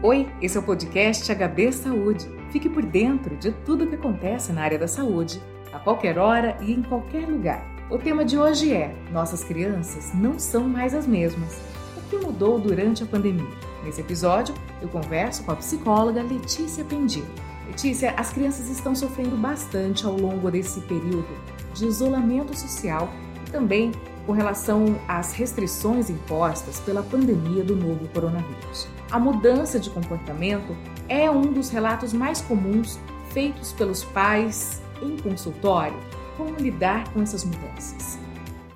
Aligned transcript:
Oi, 0.00 0.28
esse 0.40 0.56
é 0.56 0.60
o 0.60 0.62
podcast 0.62 1.28
HB 1.34 1.72
Saúde. 1.72 2.30
Fique 2.52 2.68
por 2.68 2.84
dentro 2.84 3.34
de 3.34 3.50
tudo 3.50 3.82
o 3.82 3.86
que 3.88 3.96
acontece 3.96 4.52
na 4.52 4.62
área 4.62 4.78
da 4.78 4.86
saúde, 4.86 5.42
a 5.72 5.80
qualquer 5.80 6.18
hora 6.18 6.56
e 6.60 6.72
em 6.72 6.82
qualquer 6.82 7.26
lugar. 7.28 7.66
O 7.90 7.98
tema 7.98 8.24
de 8.24 8.38
hoje 8.38 8.72
é: 8.72 8.94
Nossas 9.10 9.42
crianças 9.42 10.14
não 10.14 10.38
são 10.38 10.68
mais 10.68 10.94
as 10.94 11.04
mesmas. 11.04 11.60
O 11.96 12.08
que 12.08 12.16
mudou 12.16 12.60
durante 12.60 13.02
a 13.02 13.06
pandemia? 13.06 13.50
Nesse 13.82 14.00
episódio, 14.00 14.54
eu 14.80 14.88
converso 14.88 15.42
com 15.42 15.50
a 15.50 15.56
psicóloga 15.56 16.22
Letícia 16.22 16.84
Pendil. 16.84 17.26
Letícia, 17.66 18.14
as 18.16 18.32
crianças 18.32 18.70
estão 18.70 18.94
sofrendo 18.94 19.36
bastante 19.36 20.06
ao 20.06 20.16
longo 20.16 20.48
desse 20.48 20.80
período 20.82 21.26
de 21.74 21.86
isolamento 21.86 22.56
social 22.56 23.10
e 23.44 23.50
também 23.50 23.90
com 24.28 24.32
relação 24.34 25.00
às 25.08 25.32
restrições 25.32 26.10
impostas 26.10 26.78
pela 26.80 27.02
pandemia 27.02 27.64
do 27.64 27.74
novo 27.74 28.06
coronavírus. 28.08 28.86
A 29.10 29.18
mudança 29.18 29.80
de 29.80 29.88
comportamento 29.88 30.76
é 31.08 31.30
um 31.30 31.50
dos 31.50 31.70
relatos 31.70 32.12
mais 32.12 32.42
comuns 32.42 32.98
feitos 33.30 33.72
pelos 33.72 34.04
pais 34.04 34.82
em 35.00 35.16
consultório. 35.16 35.96
Como 36.36 36.54
lidar 36.56 37.10
com 37.14 37.22
essas 37.22 37.42
mudanças? 37.42 38.18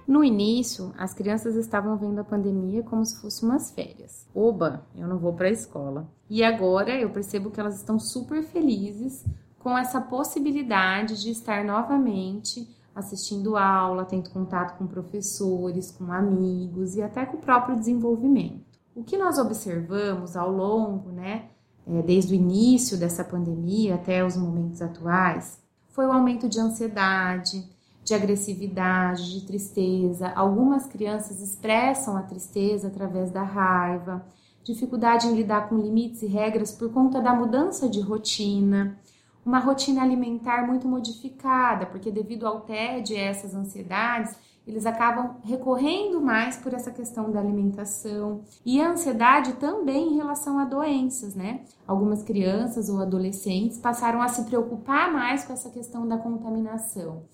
No 0.08 0.24
início, 0.24 0.90
as 0.96 1.12
crianças 1.12 1.54
estavam 1.54 1.98
vendo 1.98 2.18
a 2.18 2.24
pandemia 2.24 2.82
como 2.82 3.04
se 3.04 3.20
fosse 3.20 3.44
umas 3.44 3.70
férias. 3.72 4.26
Oba, 4.34 4.86
eu 4.96 5.06
não 5.06 5.18
vou 5.18 5.34
para 5.34 5.48
a 5.48 5.52
escola. 5.52 6.08
E 6.30 6.42
agora 6.42 6.98
eu 6.98 7.10
percebo 7.10 7.50
que 7.50 7.60
elas 7.60 7.76
estão 7.76 7.98
super 7.98 8.42
felizes 8.42 9.22
com 9.58 9.76
essa 9.76 10.00
possibilidade 10.00 11.20
de 11.20 11.30
estar 11.30 11.62
novamente 11.62 12.66
assistindo 12.94 13.56
aula, 13.56 14.04
tendo 14.04 14.30
contato 14.30 14.76
com 14.76 14.86
professores, 14.86 15.90
com 15.90 16.12
amigos 16.12 16.94
e 16.96 17.02
até 17.02 17.24
com 17.24 17.36
o 17.36 17.40
próprio 17.40 17.78
desenvolvimento. 17.78 18.78
O 18.94 19.02
que 19.02 19.16
nós 19.16 19.38
observamos 19.38 20.36
ao 20.36 20.50
longo, 20.52 21.10
né, 21.10 21.46
é, 21.86 22.02
desde 22.02 22.34
o 22.34 22.36
início 22.36 22.98
dessa 22.98 23.24
pandemia 23.24 23.94
até 23.94 24.24
os 24.24 24.36
momentos 24.36 24.82
atuais, 24.82 25.58
foi 25.88 26.06
o 26.06 26.12
aumento 26.12 26.48
de 26.48 26.60
ansiedade, 26.60 27.64
de 28.04 28.14
agressividade, 28.14 29.40
de 29.40 29.46
tristeza. 29.46 30.28
Algumas 30.34 30.86
crianças 30.86 31.40
expressam 31.40 32.16
a 32.16 32.22
tristeza 32.22 32.88
através 32.88 33.30
da 33.30 33.42
raiva, 33.42 34.24
dificuldade 34.62 35.26
em 35.26 35.34
lidar 35.34 35.68
com 35.68 35.76
limites 35.76 36.22
e 36.22 36.26
regras 36.26 36.72
por 36.72 36.92
conta 36.92 37.20
da 37.20 37.34
mudança 37.34 37.88
de 37.88 38.00
rotina 38.00 38.98
uma 39.44 39.58
rotina 39.58 40.02
alimentar 40.02 40.66
muito 40.66 40.86
modificada, 40.86 41.86
porque 41.86 42.10
devido 42.10 42.46
ao 42.46 42.60
tédio 42.60 43.16
e 43.16 43.20
essas 43.20 43.54
ansiedades, 43.54 44.36
eles 44.66 44.86
acabam 44.86 45.36
recorrendo 45.42 46.20
mais 46.20 46.56
por 46.56 46.72
essa 46.72 46.92
questão 46.92 47.30
da 47.32 47.40
alimentação 47.40 48.42
e 48.64 48.80
a 48.80 48.90
ansiedade 48.90 49.54
também 49.54 50.12
em 50.12 50.16
relação 50.16 50.58
a 50.58 50.64
doenças, 50.64 51.34
né? 51.34 51.64
Algumas 51.86 52.22
crianças 52.22 52.88
ou 52.88 53.00
adolescentes 53.00 53.78
passaram 53.78 54.22
a 54.22 54.28
se 54.28 54.44
preocupar 54.44 55.12
mais 55.12 55.44
com 55.44 55.52
essa 55.52 55.70
questão 55.70 56.06
da 56.06 56.16
contaminação 56.16 57.24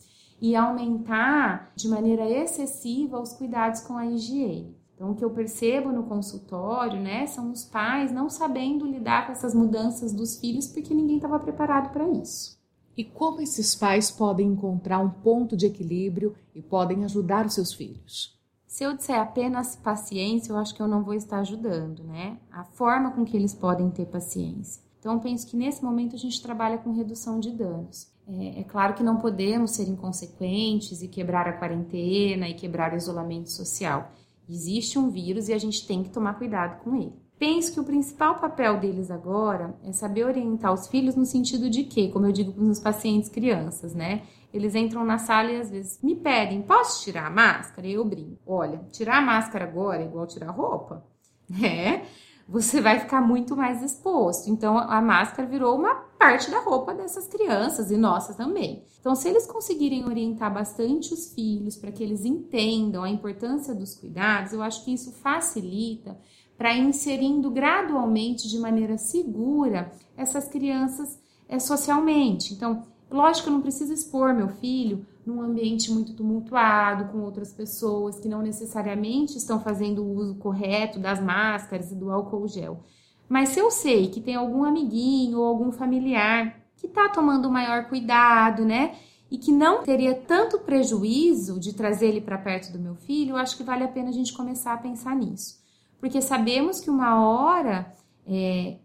e 0.40 0.56
aumentar 0.56 1.70
de 1.76 1.88
maneira 1.88 2.28
excessiva 2.28 3.20
os 3.20 3.34
cuidados 3.34 3.80
com 3.80 3.98
a 3.98 4.06
higiene. 4.06 4.77
Então, 4.98 5.12
o 5.12 5.14
que 5.14 5.24
eu 5.24 5.30
percebo 5.30 5.92
no 5.92 6.02
consultório, 6.02 7.00
né, 7.00 7.24
são 7.28 7.52
os 7.52 7.64
pais 7.64 8.10
não 8.10 8.28
sabendo 8.28 8.84
lidar 8.84 9.26
com 9.26 9.32
essas 9.32 9.54
mudanças 9.54 10.12
dos 10.12 10.40
filhos 10.40 10.66
porque 10.66 10.92
ninguém 10.92 11.16
estava 11.16 11.38
preparado 11.38 11.92
para 11.92 12.08
isso. 12.08 12.58
E 12.96 13.04
como 13.04 13.40
esses 13.40 13.76
pais 13.76 14.10
podem 14.10 14.48
encontrar 14.48 14.98
um 14.98 15.08
ponto 15.08 15.56
de 15.56 15.66
equilíbrio 15.66 16.34
e 16.52 16.60
podem 16.60 17.04
ajudar 17.04 17.46
os 17.46 17.54
seus 17.54 17.72
filhos? 17.72 18.36
Se 18.66 18.82
eu 18.82 18.92
disser 18.92 19.20
apenas 19.20 19.76
paciência, 19.76 20.50
eu 20.50 20.56
acho 20.56 20.74
que 20.74 20.82
eu 20.82 20.88
não 20.88 21.04
vou 21.04 21.14
estar 21.14 21.38
ajudando, 21.38 22.02
né? 22.02 22.36
A 22.50 22.64
forma 22.64 23.12
com 23.12 23.24
que 23.24 23.36
eles 23.36 23.54
podem 23.54 23.88
ter 23.90 24.06
paciência. 24.06 24.82
Então, 24.98 25.14
eu 25.14 25.20
penso 25.20 25.46
que 25.46 25.56
nesse 25.56 25.84
momento 25.84 26.16
a 26.16 26.18
gente 26.18 26.42
trabalha 26.42 26.76
com 26.76 26.90
redução 26.90 27.38
de 27.38 27.52
danos. 27.52 28.10
É, 28.26 28.62
é, 28.62 28.64
claro 28.64 28.94
que 28.94 29.02
não 29.04 29.16
podemos 29.18 29.70
ser 29.70 29.88
inconsequentes 29.88 31.00
e 31.02 31.08
quebrar 31.08 31.46
a 31.46 31.52
quarentena 31.52 32.48
e 32.48 32.54
quebrar 32.54 32.92
o 32.92 32.96
isolamento 32.96 33.48
social. 33.48 34.10
Existe 34.48 34.98
um 34.98 35.10
vírus 35.10 35.48
e 35.48 35.52
a 35.52 35.58
gente 35.58 35.86
tem 35.86 36.02
que 36.02 36.10
tomar 36.10 36.34
cuidado 36.34 36.82
com 36.82 36.96
ele. 36.96 37.12
Penso 37.38 37.72
que 37.72 37.80
o 37.80 37.84
principal 37.84 38.40
papel 38.40 38.80
deles 38.80 39.10
agora 39.10 39.78
é 39.84 39.92
saber 39.92 40.24
orientar 40.24 40.72
os 40.72 40.88
filhos 40.88 41.14
no 41.14 41.24
sentido 41.24 41.70
de 41.70 41.84
que, 41.84 42.08
como 42.08 42.26
eu 42.26 42.32
digo 42.32 42.52
para 42.52 42.64
os 42.64 42.80
pacientes 42.80 43.28
crianças, 43.28 43.94
né? 43.94 44.22
Eles 44.52 44.74
entram 44.74 45.04
na 45.04 45.18
sala 45.18 45.52
e 45.52 45.60
às 45.60 45.70
vezes 45.70 46.02
me 46.02 46.16
pedem, 46.16 46.62
posso 46.62 47.04
tirar 47.04 47.26
a 47.26 47.30
máscara? 47.30 47.86
E 47.86 47.92
eu 47.92 48.04
brinco, 48.04 48.40
olha, 48.46 48.80
tirar 48.90 49.18
a 49.18 49.20
máscara 49.20 49.66
agora 49.66 50.02
é 50.02 50.06
igual 50.06 50.26
tirar 50.26 50.50
roupa, 50.50 51.04
né? 51.48 52.06
Você 52.48 52.80
vai 52.80 52.98
ficar 52.98 53.20
muito 53.20 53.54
mais 53.54 53.82
exposto. 53.82 54.48
Então 54.48 54.78
a 54.78 55.00
máscara 55.02 55.46
virou 55.46 55.76
uma 55.76 55.94
parte 56.18 56.50
da 56.50 56.60
roupa 56.60 56.94
dessas 56.94 57.28
crianças 57.28 57.90
e 57.90 57.96
nossas 57.96 58.36
também. 58.36 58.84
Então, 59.00 59.14
se 59.14 59.28
eles 59.28 59.46
conseguirem 59.46 60.04
orientar 60.04 60.52
bastante 60.52 61.14
os 61.14 61.32
filhos 61.32 61.76
para 61.76 61.92
que 61.92 62.02
eles 62.02 62.24
entendam 62.24 63.04
a 63.04 63.08
importância 63.08 63.74
dos 63.74 63.94
cuidados, 63.94 64.52
eu 64.52 64.60
acho 64.60 64.84
que 64.84 64.92
isso 64.92 65.12
facilita 65.12 66.18
para 66.56 66.76
inserindo 66.76 67.50
gradualmente 67.50 68.48
de 68.48 68.58
maneira 68.58 68.98
segura 68.98 69.92
essas 70.16 70.48
crianças 70.48 71.18
é, 71.48 71.58
socialmente. 71.58 72.52
Então, 72.52 72.82
lógico 73.10 73.48
eu 73.48 73.52
não 73.52 73.62
preciso 73.62 73.92
expor 73.92 74.34
meu 74.34 74.48
filho 74.48 75.06
num 75.28 75.42
ambiente 75.42 75.90
muito 75.90 76.14
tumultuado 76.14 77.12
com 77.12 77.18
outras 77.18 77.52
pessoas 77.52 78.18
que 78.18 78.28
não 78.28 78.40
necessariamente 78.40 79.36
estão 79.36 79.60
fazendo 79.60 80.02
o 80.02 80.16
uso 80.16 80.34
correto 80.36 80.98
das 80.98 81.20
máscaras 81.20 81.92
e 81.92 81.94
do 81.94 82.10
álcool 82.10 82.48
gel. 82.48 82.82
Mas 83.28 83.50
se 83.50 83.60
eu 83.60 83.70
sei 83.70 84.08
que 84.08 84.20
tem 84.20 84.34
algum 84.34 84.64
amiguinho 84.64 85.38
ou 85.38 85.44
algum 85.44 85.70
familiar 85.70 86.58
que 86.76 86.86
está 86.86 87.08
tomando 87.08 87.50
maior 87.50 87.88
cuidado, 87.88 88.64
né? 88.64 88.96
E 89.30 89.36
que 89.36 89.52
não 89.52 89.82
teria 89.82 90.14
tanto 90.14 90.60
prejuízo 90.60 91.60
de 91.60 91.74
trazer 91.74 92.06
ele 92.06 92.20
para 92.22 92.38
perto 92.38 92.72
do 92.72 92.78
meu 92.78 92.94
filho, 92.94 93.32
eu 93.32 93.36
acho 93.36 93.58
que 93.58 93.62
vale 93.62 93.84
a 93.84 93.88
pena 93.88 94.08
a 94.08 94.12
gente 94.12 94.32
começar 94.32 94.72
a 94.72 94.78
pensar 94.78 95.14
nisso. 95.14 95.58
Porque 96.00 96.22
sabemos 96.22 96.80
que 96.80 96.88
uma 96.88 97.22
hora 97.22 97.92
é, 98.26 98.78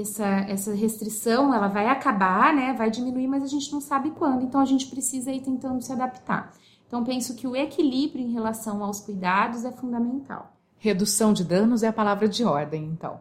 essa, 0.00 0.26
essa 0.48 0.74
restrição 0.74 1.52
ela 1.52 1.68
vai 1.68 1.88
acabar, 1.88 2.54
né? 2.54 2.72
Vai 2.72 2.90
diminuir, 2.90 3.26
mas 3.26 3.42
a 3.42 3.46
gente 3.46 3.70
não 3.72 3.80
sabe 3.80 4.10
quando. 4.10 4.42
Então 4.42 4.60
a 4.60 4.64
gente 4.64 4.86
precisa 4.86 5.30
ir 5.30 5.40
tentando 5.40 5.82
se 5.82 5.92
adaptar. 5.92 6.52
Então 6.86 7.04
penso 7.04 7.34
que 7.34 7.46
o 7.46 7.56
equilíbrio 7.56 8.24
em 8.24 8.32
relação 8.32 8.82
aos 8.82 9.00
cuidados 9.00 9.64
é 9.64 9.72
fundamental. 9.72 10.56
Redução 10.78 11.32
de 11.32 11.44
danos 11.44 11.82
é 11.82 11.88
a 11.88 11.92
palavra 11.92 12.28
de 12.28 12.44
ordem, 12.44 12.84
então. 12.84 13.20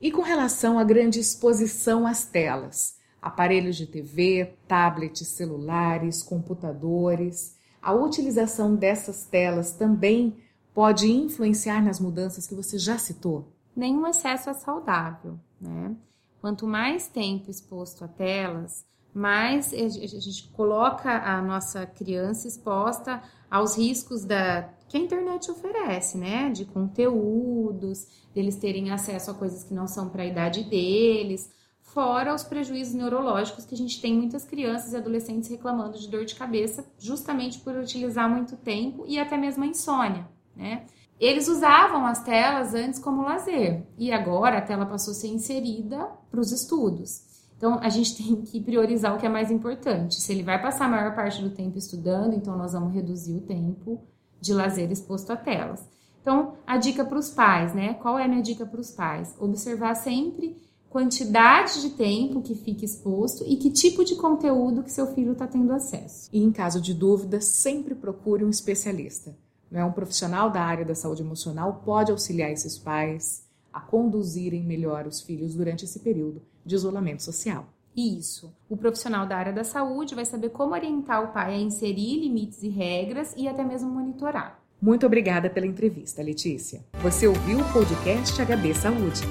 E 0.00 0.10
com 0.10 0.22
relação 0.22 0.78
à 0.78 0.84
grande 0.84 1.20
exposição 1.20 2.06
às 2.06 2.24
telas, 2.24 2.96
aparelhos 3.20 3.76
de 3.76 3.86
TV, 3.86 4.54
tablets, 4.68 5.28
celulares, 5.28 6.22
computadores, 6.22 7.56
a 7.80 7.92
utilização 7.92 8.74
dessas 8.74 9.24
telas 9.24 9.72
também 9.72 10.36
pode 10.74 11.10
influenciar 11.10 11.82
nas 11.82 12.00
mudanças 12.00 12.46
que 12.46 12.54
você 12.54 12.78
já 12.78 12.98
citou? 12.98 13.48
Nenhum 13.76 14.06
excesso 14.06 14.50
é 14.50 14.54
saudável, 14.54 15.38
né? 15.64 15.96
Quanto 16.40 16.66
mais 16.66 17.08
tempo 17.08 17.50
exposto 17.50 18.04
a 18.04 18.08
telas, 18.08 18.84
mais 19.14 19.72
a 19.72 19.88
gente 19.88 20.48
coloca 20.48 21.10
a 21.10 21.40
nossa 21.40 21.86
criança 21.86 22.48
exposta 22.48 23.22
aos 23.50 23.76
riscos 23.76 24.24
da 24.24 24.68
que 24.88 24.96
a 24.96 25.00
internet 25.00 25.50
oferece, 25.50 26.18
né? 26.18 26.50
De 26.50 26.64
conteúdos, 26.64 28.06
deles 28.34 28.56
terem 28.56 28.90
acesso 28.90 29.30
a 29.30 29.34
coisas 29.34 29.64
que 29.64 29.72
não 29.72 29.86
são 29.86 30.08
para 30.08 30.22
a 30.22 30.26
idade 30.26 30.64
deles, 30.64 31.50
fora 31.80 32.34
os 32.34 32.42
prejuízos 32.42 32.94
neurológicos 32.94 33.64
que 33.64 33.74
a 33.74 33.78
gente 33.78 34.00
tem 34.00 34.14
muitas 34.14 34.44
crianças 34.44 34.92
e 34.92 34.96
adolescentes 34.96 35.48
reclamando 35.48 35.96
de 35.96 36.08
dor 36.08 36.24
de 36.24 36.34
cabeça, 36.34 36.84
justamente 36.98 37.60
por 37.60 37.76
utilizar 37.76 38.28
muito 38.28 38.56
tempo 38.56 39.04
e 39.06 39.18
até 39.18 39.36
mesmo 39.36 39.62
a 39.62 39.66
insônia, 39.66 40.28
né? 40.56 40.86
Eles 41.24 41.48
usavam 41.48 42.04
as 42.04 42.22
telas 42.22 42.74
antes 42.74 43.00
como 43.00 43.22
lazer 43.22 43.86
e 43.96 44.12
agora 44.12 44.58
a 44.58 44.60
tela 44.60 44.84
passou 44.84 45.12
a 45.12 45.14
ser 45.14 45.28
inserida 45.28 46.06
para 46.30 46.38
os 46.38 46.52
estudos. 46.52 47.22
Então, 47.56 47.78
a 47.80 47.88
gente 47.88 48.14
tem 48.22 48.42
que 48.42 48.60
priorizar 48.60 49.16
o 49.16 49.18
que 49.18 49.24
é 49.24 49.28
mais 49.30 49.50
importante. 49.50 50.16
Se 50.16 50.30
ele 50.30 50.42
vai 50.42 50.60
passar 50.60 50.84
a 50.84 50.88
maior 50.88 51.14
parte 51.14 51.40
do 51.40 51.48
tempo 51.48 51.78
estudando, 51.78 52.34
então 52.34 52.58
nós 52.58 52.74
vamos 52.74 52.92
reduzir 52.92 53.34
o 53.36 53.40
tempo 53.40 54.02
de 54.38 54.52
lazer 54.52 54.92
exposto 54.92 55.30
a 55.30 55.36
telas. 55.36 55.82
Então, 56.20 56.56
a 56.66 56.76
dica 56.76 57.02
para 57.06 57.18
os 57.18 57.30
pais, 57.30 57.74
né? 57.74 57.94
Qual 57.94 58.18
é 58.18 58.24
a 58.26 58.28
minha 58.28 58.42
dica 58.42 58.66
para 58.66 58.80
os 58.80 58.90
pais? 58.90 59.34
Observar 59.38 59.94
sempre 59.94 60.62
quantidade 60.90 61.80
de 61.80 61.88
tempo 61.96 62.42
que 62.42 62.54
fica 62.54 62.84
exposto 62.84 63.44
e 63.46 63.56
que 63.56 63.70
tipo 63.70 64.04
de 64.04 64.14
conteúdo 64.16 64.82
que 64.82 64.92
seu 64.92 65.06
filho 65.14 65.32
está 65.32 65.46
tendo 65.46 65.72
acesso. 65.72 66.28
E 66.30 66.44
em 66.44 66.52
caso 66.52 66.82
de 66.82 66.92
dúvida, 66.92 67.40
sempre 67.40 67.94
procure 67.94 68.44
um 68.44 68.50
especialista. 68.50 69.34
Né? 69.74 69.84
Um 69.84 69.90
profissional 69.90 70.50
da 70.50 70.62
área 70.62 70.84
da 70.84 70.94
saúde 70.94 71.22
emocional 71.22 71.82
pode 71.84 72.12
auxiliar 72.12 72.52
esses 72.52 72.78
pais 72.78 73.44
a 73.72 73.80
conduzirem 73.80 74.62
melhor 74.62 75.04
os 75.04 75.20
filhos 75.20 75.52
durante 75.52 75.84
esse 75.84 75.98
período 75.98 76.40
de 76.64 76.76
isolamento 76.76 77.24
social. 77.24 77.66
Isso. 77.96 78.54
O 78.70 78.76
profissional 78.76 79.26
da 79.26 79.36
área 79.36 79.52
da 79.52 79.64
saúde 79.64 80.14
vai 80.14 80.24
saber 80.24 80.50
como 80.50 80.74
orientar 80.74 81.24
o 81.24 81.32
pai 81.32 81.54
a 81.54 81.60
inserir 81.60 82.20
limites 82.20 82.62
e 82.62 82.68
regras 82.68 83.34
e 83.36 83.48
até 83.48 83.64
mesmo 83.64 83.90
monitorar. 83.90 84.62
Muito 84.80 85.06
obrigada 85.06 85.50
pela 85.50 85.66
entrevista, 85.66 86.22
Letícia. 86.22 86.84
Você 87.02 87.26
ouviu 87.26 87.58
o 87.58 87.72
podcast 87.72 88.40
HB 88.40 88.74
Saúde. 88.74 89.22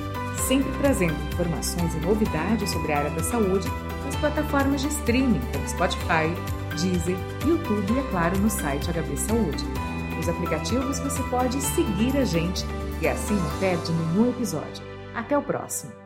sempre 0.45 0.77
trazendo 0.79 1.15
informações 1.31 1.95
e 1.95 1.99
novidades 2.01 2.69
sobre 2.69 2.91
a 2.91 2.97
área 2.99 3.11
da 3.11 3.23
saúde 3.23 3.69
nas 4.03 4.15
plataformas 4.17 4.81
de 4.81 4.89
streaming 4.89 5.39
como 5.53 5.69
Spotify, 5.69 6.27
Deezer, 6.71 7.15
YouTube 7.47 7.93
e, 7.93 7.99
é 7.99 8.11
claro, 8.11 8.37
no 8.39 8.49
site 8.49 8.91
HB 8.91 9.15
Saúde. 9.15 9.92
Nos 10.23 10.29
aplicativos 10.29 10.99
você 10.99 11.21
pode 11.23 11.61
seguir 11.61 12.15
a 12.15 12.23
gente 12.23 12.63
e 13.01 13.07
assim 13.09 13.33
não 13.33 13.59
perde 13.59 13.91
nenhum 13.91 14.29
episódio. 14.29 14.81
Até 15.13 15.37
o 15.37 15.41
próximo! 15.41 16.02